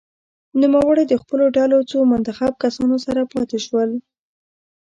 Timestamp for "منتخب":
2.11-2.53